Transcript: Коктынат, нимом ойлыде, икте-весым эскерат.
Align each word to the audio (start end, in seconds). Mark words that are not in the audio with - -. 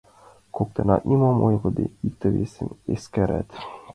Коктынат, 0.55 1.01
нимом 1.09 1.37
ойлыде, 1.47 1.85
икте-весым 2.07 2.69
эскерат. 2.93 3.49